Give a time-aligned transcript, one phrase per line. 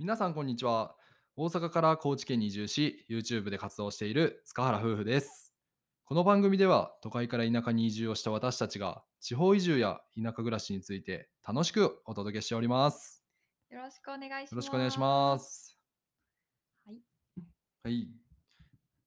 [0.00, 0.96] 皆さんこんにちは。
[1.36, 5.52] 大阪から高知県に移住し、YouTube で活動している塚原夫婦です。
[6.06, 13.22] この番組では都会から田舎に移住をした私たちが地方移住や田舎暮らしについて楽しくお届けしております。
[13.68, 14.52] よろしくお願いします。
[14.52, 15.78] よろしくお願いします。
[16.86, 16.96] はい。
[17.84, 18.08] はい。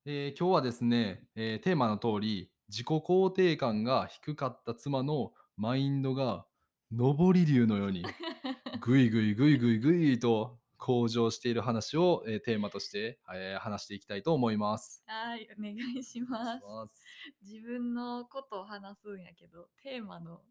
[0.06, 6.46] えー今日はですね、えーテーマの通り、自己肯定感が低かった妻のマインドが
[6.92, 8.06] 上り竜のように
[8.80, 15.02] ぐいぐいぐいぐいぐいと向上している話を、えーテーマとして、えー話していきたいと思います。
[15.08, 16.66] はい、お願いします。
[16.66, 17.02] ます
[17.42, 20.42] 自分のことを話すんやけど、テーマの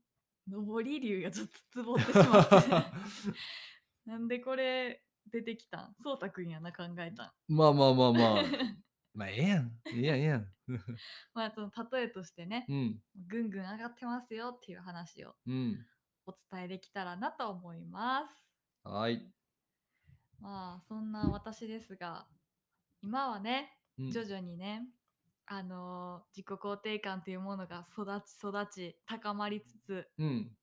[0.49, 2.57] 上り竜がちょっとつぼってしまって。
[4.07, 5.95] なんでこれ出てきたん？
[6.03, 7.33] そうたくんやな、考えたん。
[7.49, 8.43] まあまあまあまあ。
[9.15, 9.73] まあええやん。
[9.95, 10.47] ええやんええやん。
[11.35, 13.03] まあ、その例えとしてね、うん。
[13.29, 15.87] ぐんぐん上がってますよっていう話をうん。
[16.25, 18.49] お伝えできたらなと思います。
[18.85, 19.31] はい。
[20.43, 22.27] まあ、そんな私ですが、
[23.01, 24.89] 今はね、うん徐々にね、
[25.47, 30.57] あのー自己肯定感というものが育ち育ち高まりつつうん。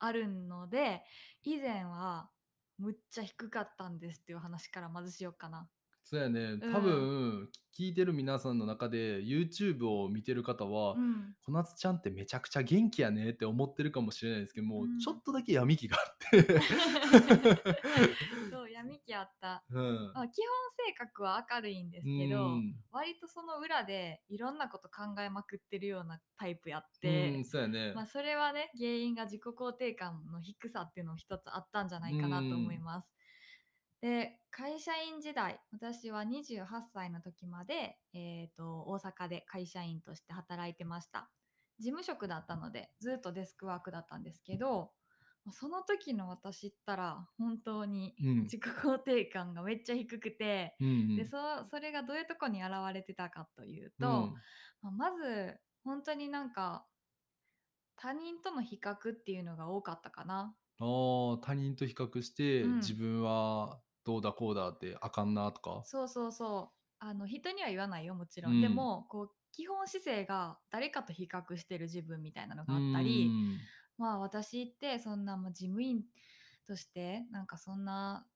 [0.00, 1.04] あるので
[1.44, 2.30] 以前は
[2.78, 5.70] むっちゃ低かったんですっていう話からまずしようかな。
[6.12, 6.56] そうやね。
[6.56, 16.60] ん多分、聞いてる皆さんの中で YouTube を見てる方は、うん、小夏ちゃんってめちゃくちゃ元気やねって思ってるかもしれないですけども、うんちょっとだけ闇気があって。
[18.52, 20.12] そう闇気あった、 うん。
[20.12, 20.46] まあ、基本
[20.86, 27.94] 性格は明るいんですけど、うん割とその裏でいろんなこと考えまくってるようなタイプやっうてん、、そうやね。
[27.94, 33.10] まあ、それはね原因が自己肯定感の低さっていうのも一つあったんじゃないかなと思います。
[34.02, 41.30] で会社員時代私は28歳の時まで、えー、と大阪で会社員として働いてました。
[41.78, 44.90] 事務職だったのでずっとデスクワークだったんですけど
[45.50, 48.42] その時の私ったら本当にうん。
[48.42, 51.16] 自己肯定感がめっちゃ低くて、うんうん。
[51.16, 51.36] でそ
[51.68, 54.32] それがどういうとこに現れてたかというと、
[54.84, 54.96] うん。
[54.96, 56.86] まず本当になんか
[57.96, 60.54] 他人との比較っていうのが多かったかな。
[60.78, 62.76] あー他人と比較して、うん。
[62.76, 65.82] 自分はどうだこうだってあかんなとか。
[65.84, 66.76] そうそうそう。
[66.98, 68.60] あの人には言わないよもちろん、うん。
[68.62, 73.58] でもこう基本姿勢が誰かと比較してる自分みたいなのがあったり、うん。
[73.98, 76.04] まあ私ってそんなもう事務員
[76.66, 78.26] としてなんかそんな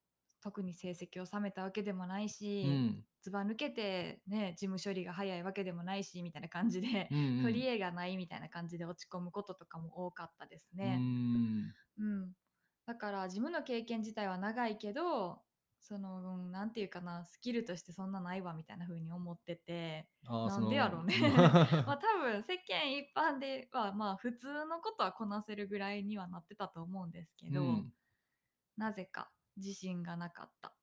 [0.41, 7.43] 特に成績を収めたわけでもないし、うんずば抜けてね事務処理が早いわけでもないしみたいな感じで、うんうん。
[7.43, 10.97] 取り柄がないみたいな感じで落ち込むこととかも多かったですうね。
[10.97, 11.75] ん。
[11.99, 12.33] うん、
[12.87, 15.43] だから事務の経験自体は長いけど
[15.87, 21.15] その、うん、なんていうかなスキルとしてそんなないわみたいな風に思っててなんでやろう ね
[21.87, 27.93] まあ多分世間一般ではまあ普通のことはこなせるぐらいにはなってたと思うんですけど、うん
[28.77, 30.75] なぜか自信がなかった。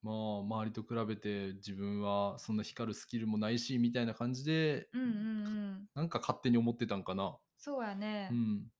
[0.00, 7.36] まあ周りと比べて自分はそんな光るスキルもないしみたいな感じで、うんうんうんなんか勝手に思ってたんかな。
[7.58, 8.30] そうやね。
[8.32, 8.70] うん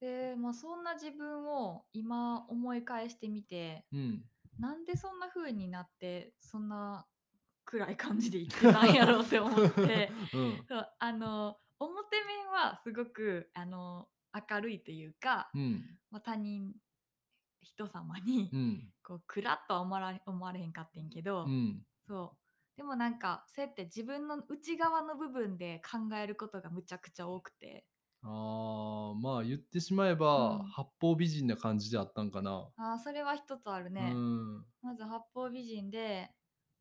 [0.00, 4.24] で、まあ、そんな自分を今思い返してみてうん
[4.58, 7.06] なんでそんな風になってそんな
[7.64, 10.12] 暗い感じで生きてたんやろうって思って。
[10.34, 10.64] うん。
[10.68, 14.08] そうあの表面はすごくあの
[14.50, 15.98] 明るいというか、うん。
[16.10, 16.74] まあ、他人
[17.62, 18.92] 人様にうん。
[19.02, 21.84] こう暗っとは思われ思われへんかってんけど、うん。
[22.06, 22.38] そう。
[22.76, 27.86] でもなんかそうやって自分の内側の部分で考えることがむちゃくちゃ多くて
[28.26, 32.68] あーまあ言ってしまえば、うん八方美人な感じであったんかな。
[32.76, 34.12] あーそれは一つあるね。
[34.14, 36.30] うんまず八方美人で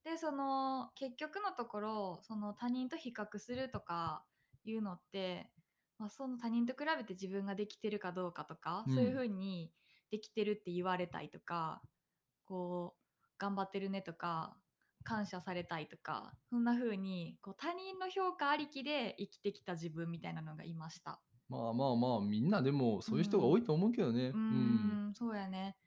[0.04, 4.24] でその結局のところその他人と比較するとか
[4.66, 5.50] いうのって、
[6.00, 9.72] まあ、その他人と比べて自分ができてるかどうかとか、うんそういうふうに
[10.12, 11.82] できてるって言われたいとか
[12.46, 14.56] こう頑張ってるねとか
[15.04, 21.22] 感謝されたいとかそんな風にこう他人の評価ありきで生きてきた自分みたいなのがいました。
[21.54, 24.30] まあまあまあみんなでもそういう人が多いと思うけどね。
[24.30, 25.78] うーんそうやね。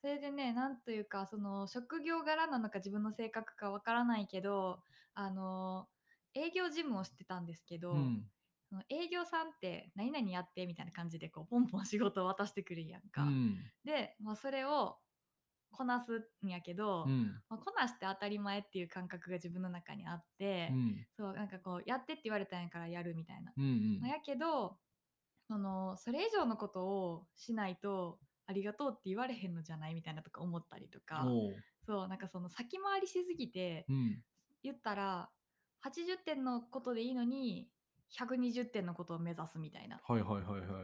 [0.00, 4.80] それでね、なんというか、その職業柄なのか自分の性格かわからないけど、
[5.14, 5.88] あの、
[6.34, 8.24] 営業事務をしてたんですけど、うん
[8.70, 13.22] その営業さんって何々やってみたいな感じでこうポンポン仕事を渡してくるやんか。
[13.22, 14.96] うんで、まあ、それを
[15.72, 23.52] こなすんやけど、うんまあ、こなして当たり前っていう感覚が自分の中にあって、うんそうなんかこうやってって言われたんやからやるみたいな。
[23.56, 24.76] うんうんまあ、やけど
[25.50, 31.26] そのそれ以上のことをしないとありがとうって言われへんのじゃないみたいなとか思ったりとか
[31.84, 34.22] そうなんかその先回りしすぎてうん。
[34.62, 35.28] 言ったら
[35.84, 37.68] 80点のことでいいのに
[38.16, 39.98] 120点のことを目指すみたいな。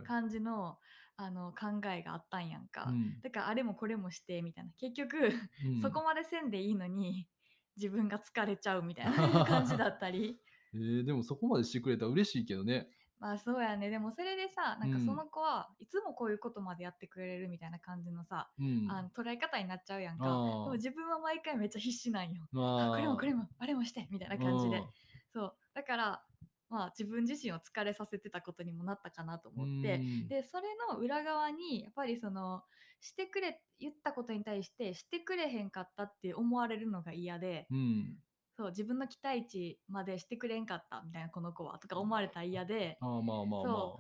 [0.05, 0.79] 感じの
[1.17, 3.21] あの考えがあったんやんか、うん。
[3.23, 4.71] だからあれもこれもしてみたいな。
[4.81, 5.17] 結局、
[5.65, 5.83] うん。
[5.83, 7.29] そこまでせんでいいのに
[7.77, 10.39] 自分が疲れちゃうみたいな感じだったり。
[10.75, 12.89] えー、でもそこまでしてくれたら嬉しいけどね。
[13.19, 13.89] まあそうやね。
[13.91, 15.07] でもそれでさなんかうん。
[15.07, 18.87] その子はいつもこういうことまでやってくれるみたいな感じのさ、うん。
[18.91, 20.25] あの捉え方になっちゃうやんか。
[20.25, 20.37] あでー
[20.67, 22.47] も自分は毎回めっちゃ必死なんよ。
[22.53, 24.79] まあ、これもこれもあれもしてみたいな感じで。
[24.79, 24.85] うん。
[25.33, 25.55] そう。
[25.75, 26.23] だから
[26.69, 29.95] まあ自分自身を疲れさせてたことにもなったかなと思って。
[29.97, 30.29] うん。
[30.29, 32.63] でそれの裏側にやっぱりその
[33.01, 37.67] してくれ言ったことに対してしてくれへんかったって思われるのが嫌で。
[37.71, 38.19] うん。
[38.57, 43.19] そう自分の期待値までしてくれんかったみたいなこの子はとか思われたら嫌でそ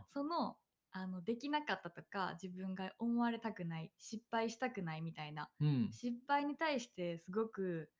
[0.08, 0.56] うその
[0.92, 5.50] あのできなかったとか自分が思われたくない失敗したくないみたいなあ。
[5.60, 5.88] うん。
[5.92, 7.90] 失敗に対してすごく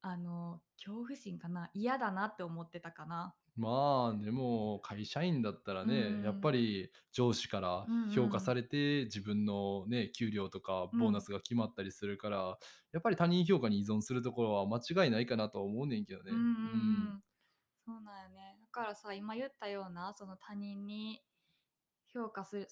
[0.00, 3.34] あの恐怖心かな嫌だなって思ってたかな。
[3.56, 8.04] まあでも会社員だったらね、うんやっぱり上司からうんうん。
[8.08, 12.58] 評価されて自分のね給料とかうんボーナスが決まったりするから、
[12.92, 16.32] やっぱり他人評価に依存するところは間違いないかなとは思うねんけどね。
[16.32, 17.14] うんうん。
[17.14, 17.24] うん。
[17.86, 18.58] そうなんよね。
[18.60, 21.22] だからさ今言ったようなその他人に
[22.08, 22.68] 評価する、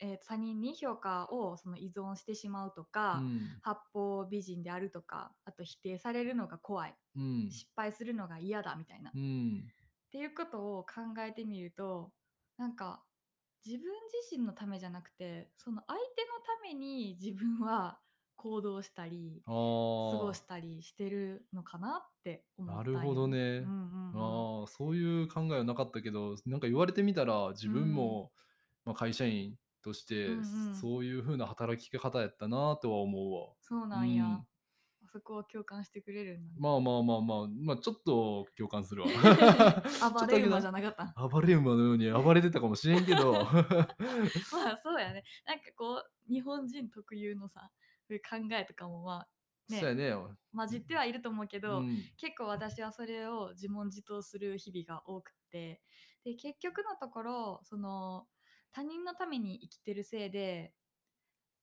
[0.00, 3.62] えー他人に評価をその依存してしまうとか、うん。
[3.62, 6.98] 八方美人であるとかあと否定されるのが怖い。
[7.14, 7.50] うん。
[7.50, 9.72] 失敗するのが嫌だみたいな、っうん
[10.10, 12.12] ていうことを考えてみると
[12.56, 13.04] なんか
[13.64, 13.86] 自分
[14.30, 18.00] 自身のためじゃなくてその相手のために自分は
[18.36, 19.52] 行動したりあ
[20.10, 23.38] 過ごーしたりしてるのかなって思ったなるほどね。
[23.60, 24.46] うんうんうん。
[24.60, 28.32] あーそういう考えはなかったけどなんか言われてみたら自分も、
[28.84, 30.34] まあ、会社員としてうん
[30.76, 30.90] うん。
[30.90, 33.54] そういう風な働き方やったなとは思うわ。
[33.60, 34.36] そうなんや、うん。
[34.36, 34.44] あ
[35.12, 39.08] そこは共感してくれるんだね、まあまあまあまあ、まあちょっと共感するわ。
[40.12, 43.32] 暴れ馬じゃなかった暴れ馬のように暴れてたかもしれんけど。
[43.44, 47.70] まあそうやねなんかこう日本人特有のさ
[48.06, 49.28] そういう考えとかもまあ
[49.72, 50.14] ねそうやね。
[50.54, 55.82] 混じってはいると思うけど、うん結構私はそれを自問自答する日々が多くて
[56.24, 58.28] で結局のところその
[58.72, 60.72] 他人のために生きてるせいで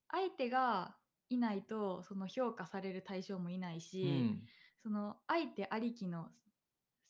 [0.10, 0.98] 相手が
[1.30, 4.44] いないとその評価される対象もいないし、うん。
[4.84, 6.28] その相手ありきの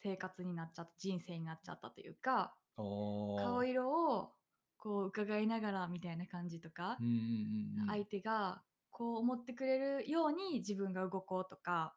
[0.02, 4.32] 生活になっちゃった人生になっちゃったというか顔色を
[4.78, 7.88] こう伺いながらみたいな感じとかうん、うんうんうん。
[7.88, 11.96] 相手がこう思ってくれるように自分が動こうとか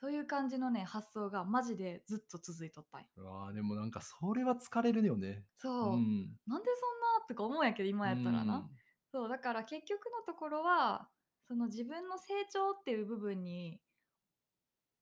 [0.00, 3.06] そういう感じのね発想がマジでずっと続いとったんよ。
[3.16, 5.44] うわーでもなんかそれは疲れるよね。
[5.56, 6.36] そう、ん。
[6.46, 8.68] なんでそんなとか思うんやけど今やったらな、
[9.14, 11.06] そうだから結局のところは
[11.46, 13.78] その自分の成長っていう部分に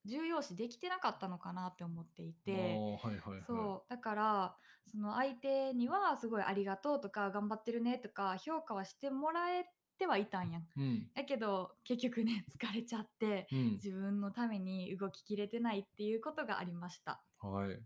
[0.05, 3.43] 重要視できてなかったのかなって思っていうんて、はいはいはい。
[3.47, 4.57] そうだから
[4.91, 9.65] その相手にはすごいありがとうとか頑張ってるねとか評価はしてもらえ
[9.99, 10.67] てはいたんやん。
[10.77, 17.25] うんだけど結局ね 疲れちゃってうん自分のために動ききれてないっていうことがありました。
[17.39, 17.81] はい。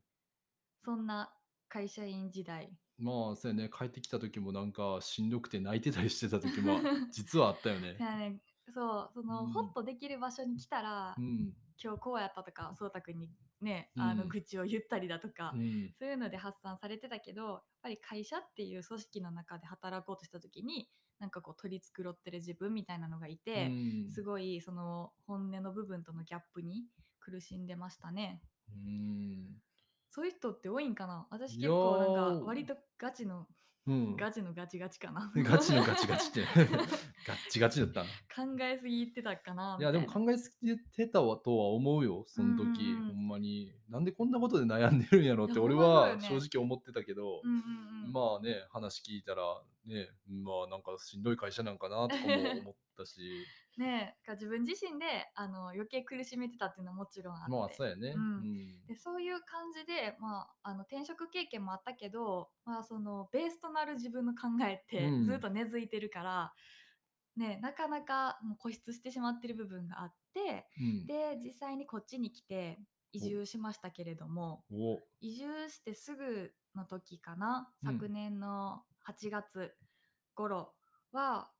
[0.84, 1.32] そんな
[1.68, 2.76] 会社員時代。
[2.98, 3.70] まあそうやね。
[3.70, 6.80] 帰ってきた時もなんかしんどくて泣いてたりしてた時も
[7.12, 7.94] 実はあったよね。
[7.94, 7.98] だ。
[8.06, 8.40] からね
[8.74, 9.52] そうその、うん。
[9.52, 11.52] ホッとできる場所に来たら、うん。
[11.82, 14.28] 今日こうやったとかそうたくんにねあのうん。
[14.28, 15.94] 愚痴を言ったりだとか、うん。
[15.98, 20.88] そういうので発散されてたけどやっぱり会社っていう組織の中で働こうとした時に
[21.18, 23.70] なんかこう取り繕ってる自分みたいなのがいて、う
[24.08, 24.10] ん。
[24.10, 26.86] すごいその本音の部分とのギャップに
[27.20, 28.40] 苦しんでましたね。
[28.68, 29.62] うん
[30.16, 31.26] そういう人って多いんかな。
[31.30, 32.40] 私結構なんー。
[32.40, 33.46] か割とガチの、
[33.86, 34.16] うん。
[34.16, 35.30] ガチのガチガチかな。
[35.36, 36.46] ガチのガチガチって。
[37.28, 38.00] ガッチガチだった。
[38.02, 39.92] 考えすぎてたかなみいや。
[39.92, 43.14] でも考えすぎてたわとは思うよその時、うんうんうん。
[43.14, 43.70] ほんまに。
[43.90, 49.42] なんでこんなことで悩んでるんやろって俺は正直思ってたけど、うんうんうん、まあね話聞いたら
[49.84, 53.20] ねまあなんかしんどい会社なんかなとかも思ったし
[53.76, 58.22] ねえ自分自身であの余計苦しめてたっていうのはもちろんあって、まあそうやね、うん。
[58.22, 58.72] うん。
[58.88, 65.24] でそういう感じで、まあ、あの転職経験もあったけど、まあ、そのベースとなる自分の考えってうん。
[65.24, 66.52] ずっと根付いてるから、
[67.36, 71.06] ね、なかなかもう固執してしまってる部分があってうん。
[71.06, 72.78] で実際にこっちに来て
[73.12, 75.00] 移住しましたけれどもお。
[75.20, 77.90] 移住してすぐの時かな、うん。
[77.92, 79.74] 昨年の8月
[80.34, 80.74] 頃
[81.12, 81.50] は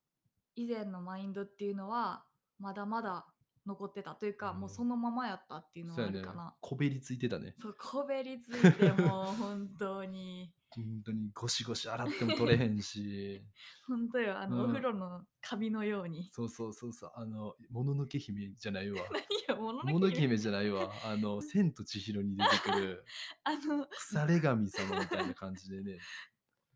[0.56, 2.24] 以前のマインドっていうのは
[2.58, 3.26] まだまだ
[3.66, 4.14] 残ってた。
[4.14, 4.60] というか、うん。
[4.60, 6.18] もうそのままやったっていうのそうやね。
[6.18, 6.54] はあるかな。
[6.60, 7.54] こべりついてたね。
[7.60, 10.52] そうこべりついてもう本当に。
[10.70, 13.42] 本当にゴシゴシ洗っても取れへんし。
[13.86, 14.38] 本当よ。
[14.38, 14.70] あの、うん。
[14.70, 16.28] お風呂のカビのように。
[16.30, 17.12] そうそうそうそう。
[17.14, 19.02] あのもののけ姫じゃないわ。
[19.48, 20.90] 何よものもののけのけ姫姫じゃないわ。
[21.04, 23.04] あの 千と千尋に出てくる。
[23.44, 25.98] あの腐れ神様みたいな感じでね。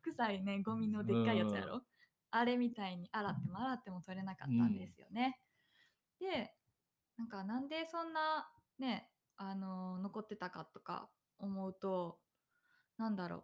[0.02, 0.62] 臭いね。
[0.62, 1.82] ゴミのでっかいやつやろ、
[2.30, 5.40] あれみたいに洗っても洗っても取れなかったんですよね、
[6.18, 6.54] で
[7.16, 12.18] なんかなんでそんなねあの残ってたかとか思うと
[12.98, 13.42] なんだろう。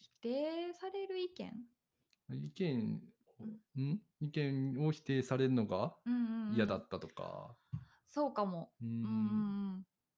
[0.00, 1.52] 否定される意見？
[2.30, 3.00] 意見
[3.76, 4.00] ん。
[4.20, 7.54] 意見を否定されるのがうんうん、うん、嫌だったとか、
[8.06, 8.72] そうかも。
[8.80, 8.94] うーうん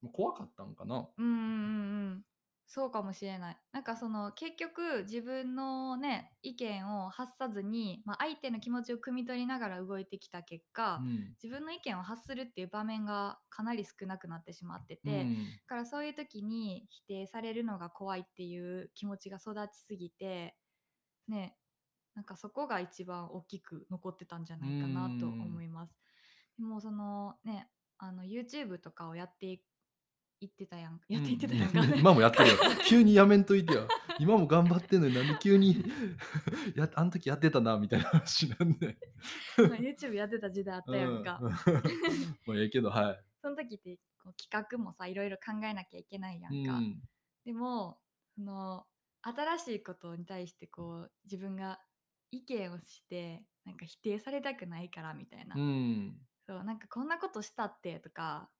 [0.04, 0.12] うんん。
[0.12, 1.08] 怖かったんかな。
[1.16, 2.24] うんうんうんうんうん
[2.68, 3.56] そうかもしれない。
[3.72, 11.36] なんかその結局自分のね意見を発さずに、まあ、相手の気持ちを汲み取りながら動いてきた結果、うん。
[11.42, 15.60] 自分の意見を発するっていう場面がかなり少なくなってしまってて、だうん。
[15.66, 20.56] からそういう時に否定されるのが怖いっていう気持ちが育ちすぎて
[21.28, 21.56] ね
[22.14, 25.98] なんかそこが一番大きく残ってたんじゃないかなと思います。
[26.58, 29.62] でもそのねあの YouTube とかをやって
[30.40, 32.56] いいってたやんやっていってたやんか、う 今もやってるよ。
[32.86, 33.88] 急にやめんといてよ。
[34.18, 35.82] 今も頑張ってんのになんで急に
[36.76, 38.98] やあの時やってたなみたいな話なんで。
[39.58, 41.52] まあ YouTube やってた時代あったやんか、うん。
[41.52, 41.58] も
[42.48, 43.24] うええけどはい。
[43.40, 47.02] その時ってこう企画もさいろいろ考えなきゃいけないやんか、うん。
[47.44, 47.98] でも
[48.34, 48.86] その
[49.22, 51.80] 新しいことに対してこう自分が
[52.30, 56.20] 意見をしてなんか否定されたくないからみたいな、うん。
[56.46, 58.50] そうなんかこんなことしたってとか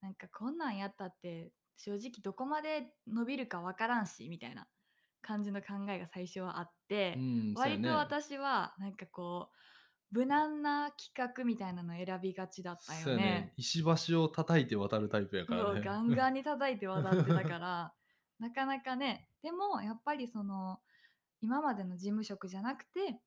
[0.00, 4.66] なんかこんなんやったって正直どこまで伸びるかわからんしみたいな
[5.22, 9.56] 感じの考えが最初はあって、うん割と私はなんかこう
[10.18, 13.52] 無難な企画みたいなの選びがちだったそうやよね。
[13.56, 15.80] 石橋を叩いて渡るタイプやからね。
[15.80, 17.92] ガンガンに叩いて渡ってたか ら
[18.38, 19.28] なかなかね。
[19.42, 20.80] でもやっぱりその
[21.40, 23.20] 今までの事務職じゃなくて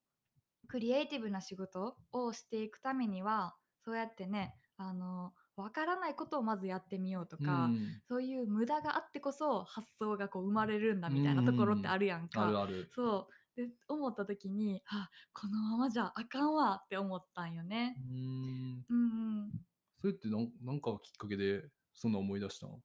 [0.67, 8.01] クリエイティブな仕事をしていくためにはそうやってねあの分からないことをまずやってみようとか、うん。
[8.07, 12.47] そういう無駄があってこそ発想がこう生まれるんだみたいなところってあるやんか。
[12.47, 12.89] あるある。
[12.91, 13.33] そう。
[13.55, 17.97] で思った時にあこのままじゃあかんわって思ったんよね。
[17.99, 18.85] うーん。
[18.89, 19.05] うんう
[19.47, 19.51] ん。
[19.99, 22.79] それってなんなんかきっかけでそんな思い出したの？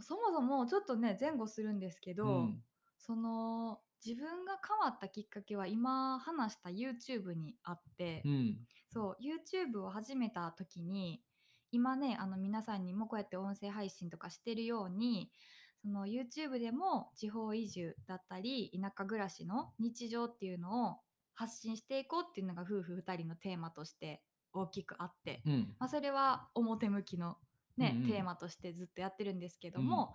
[0.00, 2.62] そもそもちょっとね前後するんですけど、うん。
[2.98, 8.58] その自分が変わったきっかけは今話した YouTube にあって、うん。
[8.88, 11.22] そう YouTube を始めた時に
[11.74, 15.30] 今ねあの皆さんにもこうやって音声配信とかしてるように
[15.82, 20.96] その YouTube でも地方移住だったり田舎暮らしの日常っていうのを
[21.34, 25.74] 発信していこうっていうのが夫婦2人のテーマとして大きくあって、うん。
[25.80, 27.36] まあ、それは表向きの、
[27.76, 28.08] ねうんうん。
[28.08, 30.14] テーマとしてずっとやってるんですけども、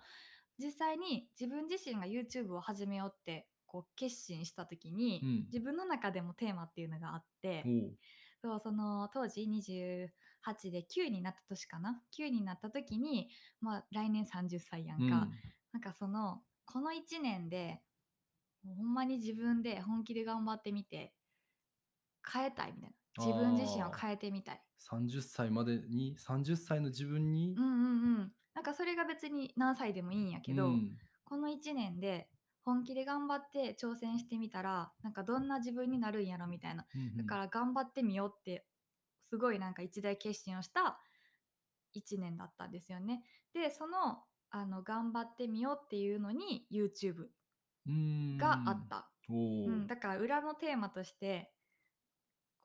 [0.58, 5.44] 実際に自分自身が YouTube を始めようってこう決心した時に、うん。
[5.52, 7.64] 自分の中でもテーマっていうのがあって、
[8.42, 9.46] そうその当時
[10.46, 12.02] 28で9になった年かな。
[12.18, 13.28] 9になった時に、
[13.60, 15.10] まあ、来年30歳やんか、うん。
[15.72, 17.80] なんかそのこの1年で
[18.64, 21.14] ほんまに自分で本気で頑張ってみて
[22.32, 22.96] 変えたいみたいな。
[23.18, 24.62] 自分自身を変えてみたい。
[24.78, 27.74] 30歳までに30歳の自分にうんうんう
[28.22, 28.32] ん。
[28.54, 30.96] なんかそれが別に何歳でもいいんやけど、うん。
[31.24, 32.28] この1年で
[32.64, 36.86] 本気で頑張って挑戦してみたらなんかどんな自分になるんやろみたいな。
[36.94, 37.16] うん。
[37.16, 38.64] だから頑張ってみようって
[39.30, 40.98] すごいなんか一大決心をした
[41.96, 43.22] 1年だったんですよね。
[43.54, 47.26] でそのあの頑張ってみようっていうのに YouTube
[47.86, 51.52] うんがあった、うんだから裏のテーマとして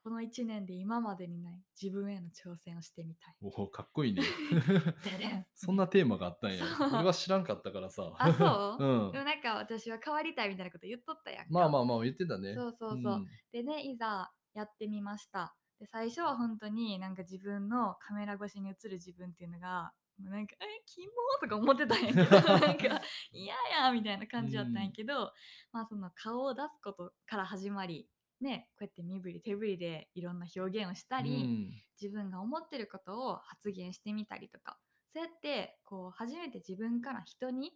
[0.04, 3.36] この1年で今までにない自分への挑戦をしてみたい。
[3.42, 4.22] おおかっこいいね。
[5.56, 6.64] そんなテーマがあったんや。
[6.94, 8.14] 俺は知らんかったからさ。
[8.20, 9.12] あそう、 うん。
[9.12, 11.50] でもなんか私は変わりたいみたいなこと言っとったやんか。
[11.50, 12.54] まあまあまあ言ってたね。
[12.54, 13.28] そうそうそうん。
[13.52, 22.24] でねいざやってみましたで最初は本当になんか自分のカメラ越しに映る自分っていうのがもうなんか「えキモー」とか思ってたんやけど
[22.60, 23.02] なんか
[23.32, 25.34] 「嫌や」みたいな感じだったんやけど、
[25.72, 31.72] まあその顔を出すことから始まりねこうやって身振り手振りでいろんな表現をしたり、うん。
[32.02, 34.78] 自分が思ってることを発言してみたりとか
[35.08, 37.72] そうやってこう初めて自分から人に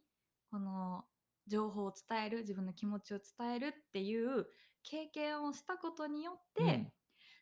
[0.51, 1.05] この
[1.47, 4.45] 情報を伝える自分の気持ちを伝えるっていう
[4.83, 6.93] 経験をしたことによって、うん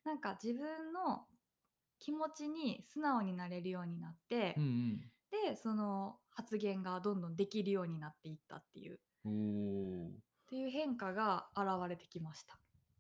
[0.08, 1.26] なんか自分の
[2.00, 8.94] 気持ちに素直になれるようになって、うんでその発言がどんどんできるようになっていったっていう。
[8.94, 9.00] っ
[10.50, 12.58] ていう変化が現れてきました。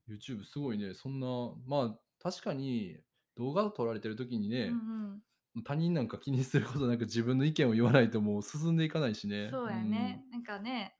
[0.10, 0.94] YouTube すごいね。
[0.94, 1.28] そんな
[1.66, 2.98] まあ確かに
[3.38, 5.22] 動画を撮られてる時にね、うん
[5.56, 5.64] うん。
[5.64, 9.48] 他人なんか気にすることなく自分の意見を言わないともう進んでいかないしね。
[9.50, 10.97] そうやね、なんかね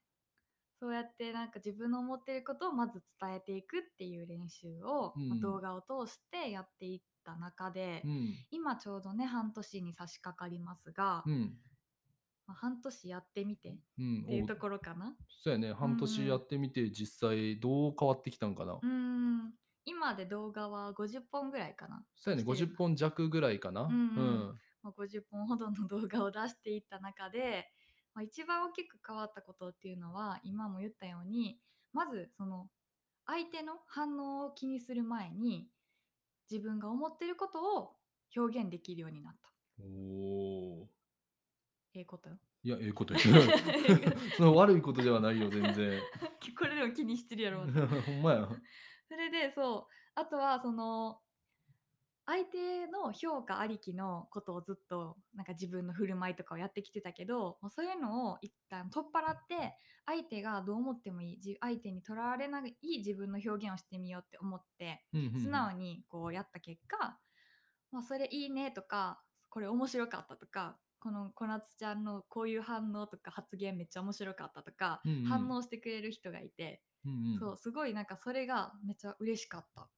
[0.80, 8.34] そうやってなんか自分の思ってることをまず伝えていくっていう練習を、動画を通してやっていった中で、うん。
[8.50, 11.56] 今ちょうどね半年に差し掛かりますが、うん。
[12.46, 13.74] まあ半年やってみてっ
[14.26, 15.16] ていうところかな。
[15.28, 15.72] そうやね。
[15.72, 19.52] 半年やってみて実際どう変わってきたんかな、うーん。
[19.84, 22.04] 今で動画は50本ぐらいかな。
[22.14, 22.42] そうやね。
[22.42, 23.82] してる50本弱ぐらいかな。
[23.82, 24.58] うんうん。
[24.82, 27.66] まあ、50本ほどの動画を出していった中で、
[28.18, 31.56] まあ、一番大きく変わったことっていうのは今も言ったように
[31.92, 32.66] まずその
[33.26, 35.68] 相手の反応を気にする前に
[36.50, 37.92] 自分が思ってることを
[38.36, 39.48] 表現できるようになった。
[39.80, 39.84] お
[40.82, 40.88] お
[41.94, 42.28] ええこと？
[42.28, 42.36] よ。
[42.64, 43.14] いやええこと
[44.36, 46.00] その悪いことではないよ全然
[46.58, 47.60] これでも気にしてるやろ。
[47.60, 48.48] ほんまや
[49.06, 51.22] それでそうあとはその
[52.30, 65.02] 相手の評価ありきのことをずっとなんか自分の振る舞いとかをやってきてたけどもうそういうのを一旦取っ払って相手がどう思ってもいいじ相手にとらわれない自分の表現をしてみようって思って
[65.40, 67.18] 素直にこうやった結果、
[67.90, 75.24] まあ、それいいねとかこれ面白かったとかこの小夏ちゃんのこういう反応とか発言めっちゃ面白かったとか、うんうん。
[75.24, 77.38] 反応してくれる人がいて、うんうん。
[77.38, 79.88] そうすごいなんかそれがめっちゃ嬉しかった。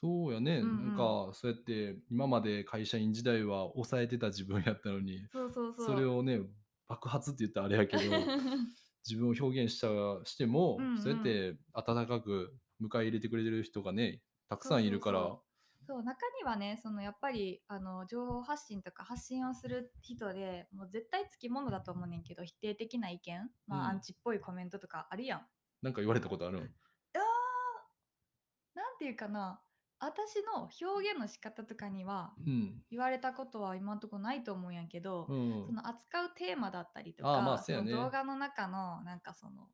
[0.00, 0.86] そうやね、うんうん。
[0.88, 5.86] なんかそうやって今まで会社員時代は抑えてた自分やったのにそうそうそう。
[5.86, 6.40] それをね
[6.86, 8.02] 爆発って言ったらあれやけど
[9.08, 9.88] 自分を表現した
[10.24, 10.98] しても、うんうん。
[10.98, 15.20] そうやって温かく迎え入れてくれてる人がねたくさんいるから。
[15.20, 15.38] そうそう
[15.86, 16.02] そう。
[16.02, 23.86] 中にはねそのやっぱりあの情報発信とか発信をする人でもう絶対つきものだと思うねんけど否定的な意見、まあうん。
[23.86, 25.46] アンチっぽいコメントとかあるやん。
[25.82, 26.60] なんか言われたことあるん？
[26.60, 26.64] い
[27.14, 29.60] やーなんていうかな
[30.00, 32.82] 私の表現の仕方とかにはうん。
[32.90, 35.64] 言われたことは今んとこないと思うんやけど、うん。
[35.66, 37.90] その扱うテーマだったりとか、まあね。
[37.90, 39.68] 動画の中のなんかその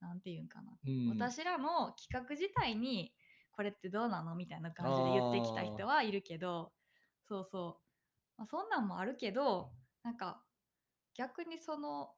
[0.00, 1.08] なんていうんかな、うん。
[1.10, 3.12] 私らの企画自体に
[3.52, 6.72] これってどうなのみたいな感じで言ってきた人はいるけど
[7.28, 7.78] そうそ
[8.38, 9.70] う、まあ、そんなんもあるけど
[10.02, 10.42] なんか
[11.14, 12.10] 逆にその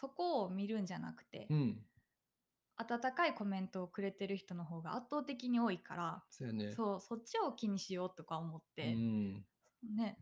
[0.00, 1.78] そこを見るんじゃなくて、うん
[2.76, 6.72] 温かいコメントをくれてる人の方が圧倒的に多いから、そうやね。
[6.72, 9.34] そうそっちを気にしようとか思っうて、ん。
[9.96, 10.18] ね。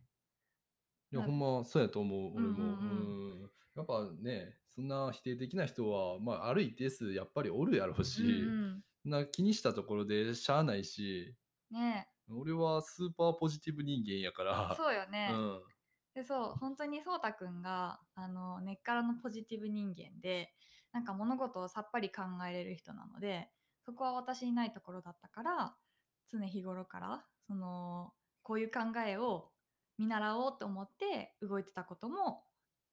[1.10, 2.64] ないやほんまそうやと思う俺も、うんうん。
[2.64, 3.50] うんうん。
[3.74, 11.34] やっぱねそんな否定的な人は、まあ、ある一定数やっぱりおるやろうし、うんそんな気にしたところでしゃあないし。
[11.72, 12.08] うん、ね。
[12.30, 14.74] 俺はスーパーポジティブ人間やから。
[14.76, 15.62] そうよね、うん。
[16.14, 20.52] でそう本当にそうたくんがあの根っからのポジティブ人間で
[20.92, 23.48] なんか物事をさっぱり考えれる人なので
[23.84, 25.74] そこは私にないところだったから
[26.30, 29.48] 常日頃からそのこういう考えを
[29.98, 32.42] 見習おうと思って動いてたことも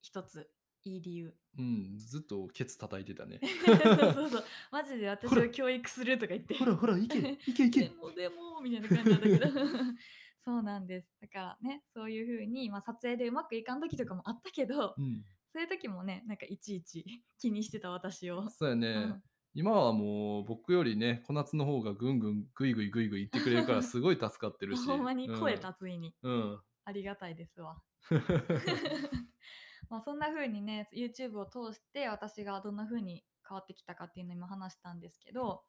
[0.02, 0.50] 一つ
[0.86, 1.34] いい理由。
[1.58, 3.42] うん、ずっとケツ叩いてたね。
[3.66, 4.30] そうそう。
[4.30, 6.56] そうマジで私を教育するとか言って。
[6.56, 7.82] ほらほらいけいけいけ。
[7.82, 9.48] でもでもみたいな感じだったけど。
[10.40, 11.14] そうなんです。
[11.20, 17.06] だからねそういう風にまあ、撮影でうまくいかん時とかもあったけど、うんそういう時もねなんかいちいち
[17.40, 18.50] 気にしてた私を。
[18.50, 19.24] そうやね、うん。
[19.56, 24.86] 今はもう僕よりね小夏の方がぐんぐんぐいぐいぐいぐい言ってくれるからすごい助かってるし。
[24.88, 27.82] ほんまに声た立ついに、うん、ありがたいですわ。
[29.90, 35.64] まあそんな風にね YouTube を通して私がどんな風に変わってきたかっていうのを今話したんですけど、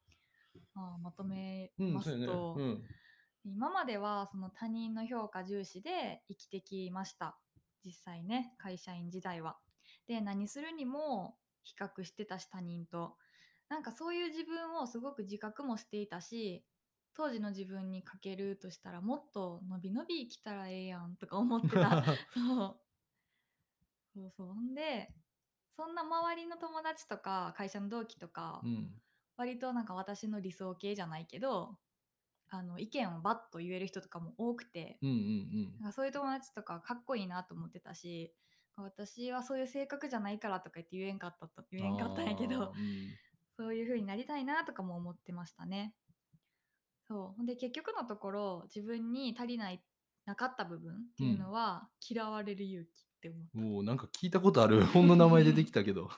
[0.75, 2.27] まあ、まとめうん、まそうやね。
[2.27, 2.85] すと、うん。
[3.45, 7.39] 今まではその他人の評価重視で生きてきました。
[7.83, 9.59] 実際ね会社員時代は。
[10.11, 13.17] で何するにも比較してたし他人と。
[13.69, 16.65] なんかそういう自分をすごく自覚もしていたし
[17.15, 22.03] 当時の自分にかけるとしたらもっと伸び伸び生きたらええやんとか思ってた。
[22.35, 22.81] そう。
[24.13, 24.47] そうそう。
[24.49, 25.15] ほんで
[25.69, 29.01] そんな周りの友達とか会社の同期とか、うん。
[29.37, 31.79] 割となんか私の理想系じゃないけど
[32.49, 38.35] あの意見をバッと言える人とかも多くて、うんうんなんかそういう友達とかかっこいいなと思ってたし
[38.77, 42.75] 私はそういう性格じゃないからとか言って言えんかったとうん言えんかったんやけあどーうん。
[43.57, 45.95] そういう風になりたいなとかも思ってましたね。
[47.09, 47.35] そう。
[47.37, 49.83] ほんで結局のところ自分に足りない
[50.25, 53.59] なかった部分っていうのは、嫌われる勇気って思った。
[53.59, 54.85] もうなんか聞いたことある。
[54.87, 56.11] 本の名前出てきたけど。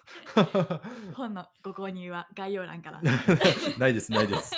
[1.14, 3.00] 本のご購入は概要欄から。
[3.02, 4.54] ないですないです。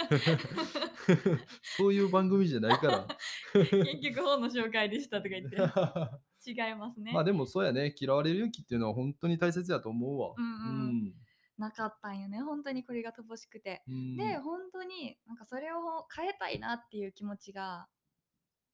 [1.62, 3.06] そういう番組じゃないから。
[3.54, 5.56] 結局本の紹介でしたとか言って
[6.46, 7.12] 違いますね。
[7.12, 7.94] まあでもそうやね。
[7.98, 10.34] 嫌われる勇気っていうのは本当に大切やと思うわ。
[10.36, 11.14] うんうん。
[11.56, 12.40] なかったんよね。
[12.40, 13.82] 本当にこれが乏しくて。
[13.88, 14.16] うん。
[14.16, 17.86] で本当になんかそれを変えたいなっていう気持ちが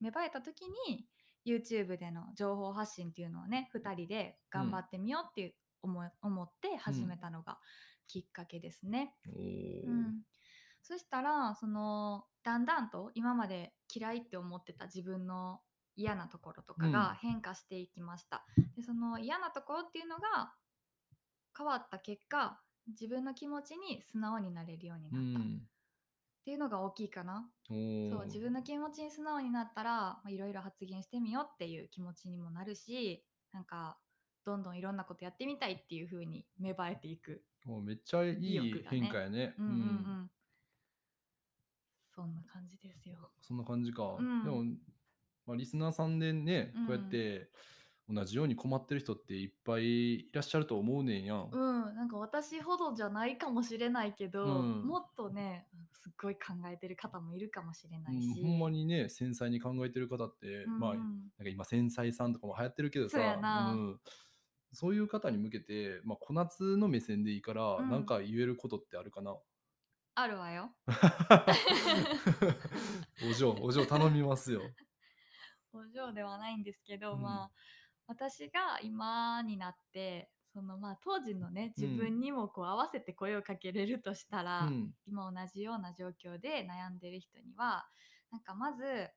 [0.01, 1.07] 芽生えた時に
[1.47, 7.59] YouTube での情報発信っていうのをね2人で頑張ってみようっていう思い思って始めたのが
[8.07, 9.15] きっかけですね。
[9.29, 10.23] おーうん、
[10.83, 15.61] そしたらそのだんだんと今まで嫌いって思ってた自分の
[15.97, 18.45] 嫌なところとかが変化していきました。
[18.77, 20.55] でその嫌なところっていうのが
[21.57, 25.61] 変わった結果自分の気持ちに素直になれるようにうなったっん
[26.45, 27.51] ていうのが大きいかな。
[27.69, 33.99] そう自分の気持ちに素直になったらまあいろいろ発言してみようっていう気持ちにもなるしなんか
[34.45, 37.45] どんどんいろんなことやってみたいっていう風に芽生えていく。
[37.67, 39.55] おめっちゃいい変化やね。
[39.59, 40.31] うんうんうん。
[42.09, 43.31] そんな感じですよ。
[43.41, 44.17] そんな感じか。
[44.19, 44.65] うんでも、
[45.51, 46.87] まあ、リスナーさんでね、うん。
[46.87, 47.51] こうやって
[48.09, 51.45] 同じように困ってる人っていっぱいいらっしゃると思うねんや。
[51.51, 51.61] うん、
[51.97, 54.87] なんか私ほどじゃないかもしれないけど、うん。
[54.87, 60.75] もっとねすっごい考えてる方もいるかもしれないし、うん、ほんまにね繊細に考えてる方って、うん。
[60.75, 63.19] うんまあなんか今繊細さんとかも流行ってるけどさ
[64.73, 67.91] そういう方に向けて、まあ、小夏の目線でいいから、うん。
[67.91, 69.35] なんか言えることってあるかな？
[70.17, 70.73] あるわよ。
[73.31, 74.61] お嬢お嬢頼みますよ。
[75.73, 77.23] お嬢ではないんですけど、うん。
[77.23, 77.51] まあ
[78.07, 81.85] 私が今になってそのまあ当時のねうん。
[81.85, 84.95] 自分にもこう合わせて声をかけれるとしたら、うん。
[85.07, 87.87] 今同じような状況で悩んでる人には
[88.31, 89.11] なんかまず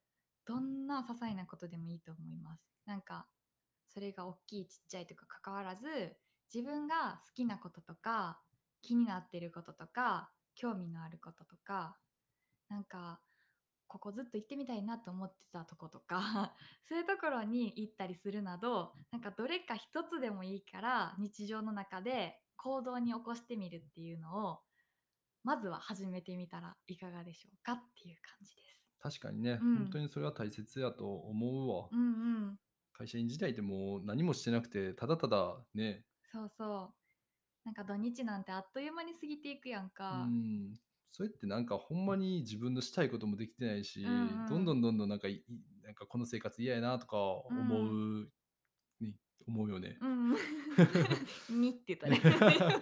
[0.45, 2.63] どんな些細なことでもいいと思います。
[2.85, 3.27] なんか
[3.89, 6.17] それが大きいちっちゃいとか関わらず
[6.53, 8.41] 自分が好きなこととか
[8.81, 11.97] 気になってることとか興味のあることとか
[12.69, 13.21] なんか
[13.93, 24.63] ここずっと行ってみたいなと思ってたとことか そういうところに行ったりするなどなんかどれか一つでもいいから日常の中で行動に起こしてみるっていうのを
[25.43, 28.81] まずは始めてみたらいかがでしょうかっていう感じです。
[28.99, 31.89] 確かにね、うん本当にそれは大切やと思うわ。
[31.91, 32.59] うんうん
[32.93, 36.95] 会社員時代ってもう何もしてなくてただただね、そうそう
[37.63, 40.25] なんか土日なんてあっという間に過ぎていくやんうか。
[40.25, 40.73] ん、
[41.13, 44.49] それってなんかほんまに自分のしたいこともできてないし、うんうん。
[44.49, 45.27] どんどんどんどんなんか
[45.85, 48.29] なんかこの生活嫌やなとか思う、
[48.99, 49.13] ね
[49.47, 49.99] 思うよね。
[50.01, 50.31] うん。
[50.31, 52.19] うんにって言ったね。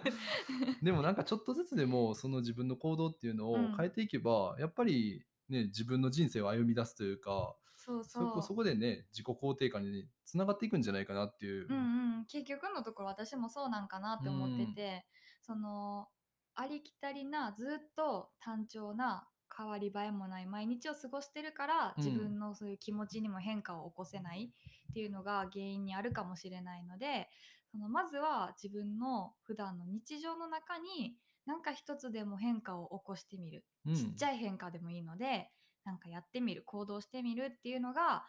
[0.81, 3.75] でもなんかちょっとずつでもその自分の行動っていうのをうん。
[3.75, 8.41] 変えていけば、やっぱりね自分の人生を歩み出すというかそうそう。
[8.41, 11.67] そこでね自己肯定感につながっていくんじゃないかなっていう。
[11.69, 15.05] うんうん、結局のところ私もそうなんかなって思ってて、
[15.41, 16.07] その
[16.55, 22.03] ありきたりなずっと単調な変わり映えもない毎日を過ごしてるからうん。
[22.03, 24.51] 自分のそういう気持ちにも変化を起こせない
[24.89, 27.29] っていうのが原因にあるかもしれないので
[27.71, 33.65] そのまずは自分の普段の日常の中に何か一つでも変化を起こしてみる。
[33.85, 33.95] うん。
[33.95, 35.49] ちっちゃい変化でもいいので
[35.83, 38.25] なんかやってみる行動してみるっていうのが、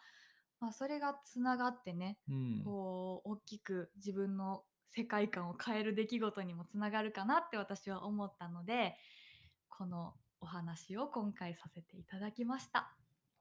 [0.59, 2.61] まあ、それがつながってねうん。
[2.63, 4.63] こう大きく自分の
[4.95, 8.95] 世界観を変える出来事にもつながるかなって私は思ったので
[9.69, 12.95] このお話を今回させていただきました。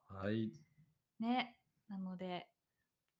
[0.08, 0.52] はい。
[1.18, 1.56] ね、
[1.88, 2.46] なので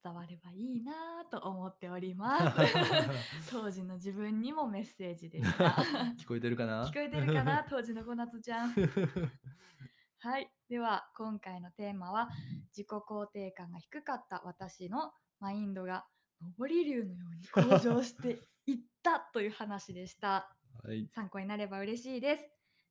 [0.03, 2.57] 伝わればいいなと思っております。
[3.51, 5.64] 当時の自分にもメッセージでした。
[6.18, 6.85] 聞こえてるかな？
[6.87, 7.64] 聞こえてるかな？
[7.71, 8.75] 当時の小夏ちゃん。
[10.18, 10.51] はい。
[10.68, 12.31] では、今回のテーマは、
[12.68, 16.07] 自己肯定感が低かった私のマインドが
[16.59, 20.55] 上り竜のように向上していったという話でした。
[20.85, 21.09] はい。
[21.15, 22.49] 参考になれば嬉しいです。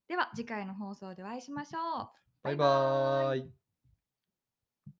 [0.08, 2.10] では、次回の放送でお会いしましょう。
[2.44, 3.61] バイバーイ。